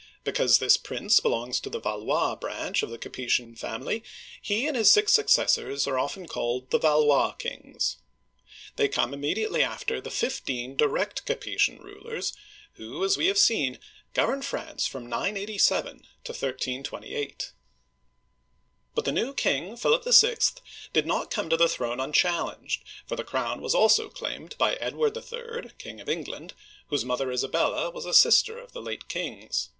[0.23, 4.03] Because this prince belongs to the Valois (va lwa') branch of the Capetian family,
[4.41, 7.97] he and his six successors are often called the "Valois Kings."
[8.77, 12.33] They come immediately after the fifteen direct Capetian rulers,
[12.77, 13.77] who, as we have seen,
[14.15, 17.51] governed France from 987 to 1328.
[18.95, 20.37] But the new king, Philip VI.,
[20.93, 25.15] did not come to the throne unchallenged, for the crown was also claimed by Edward
[25.15, 26.55] III., King of England,
[26.87, 29.69] whose mother, Isabella, was a sister of the late 'kings.